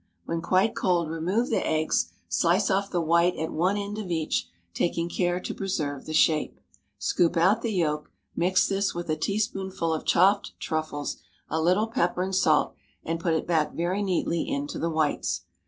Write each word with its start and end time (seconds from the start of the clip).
When 0.25 0.41
quite 0.41 0.73
cold 0.75 1.11
remove 1.11 1.51
the 1.51 1.63
eggs; 1.63 2.11
slice 2.27 2.71
off 2.71 2.89
the 2.89 2.99
white 2.99 3.35
at 3.35 3.51
one 3.53 3.77
end 3.77 3.99
of 3.99 4.09
each, 4.09 4.47
taking 4.73 5.09
care 5.09 5.39
to 5.39 5.53
preserve 5.53 6.07
the 6.07 6.13
shape. 6.15 6.59
Scoop 6.97 7.37
out 7.37 7.61
the 7.61 7.71
yolk; 7.71 8.09
mix 8.35 8.67
this 8.67 8.95
with 8.95 9.11
a 9.11 9.15
teaspoonful 9.15 9.93
of 9.93 10.03
chopped 10.03 10.53
truffles, 10.59 11.17
a 11.51 11.61
little 11.61 11.85
pepper 11.85 12.23
and 12.23 12.33
salt, 12.35 12.73
and 13.05 13.19
put 13.19 13.35
it 13.35 13.45
back 13.45 13.75
very 13.75 14.01
neatly 14.01 14.49
into 14.49 14.79
the 14.79 14.89
whites. 14.89 15.41